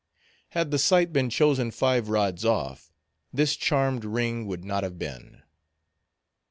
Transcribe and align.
Had 0.57 0.71
the 0.71 0.79
site 0.79 1.13
been 1.13 1.29
chosen 1.29 1.69
five 1.69 2.09
rods 2.09 2.43
off, 2.43 2.91
this 3.31 3.55
charmed 3.55 4.03
ring 4.03 4.47
would 4.47 4.65
not 4.65 4.81
have 4.81 4.97
been. 4.97 5.43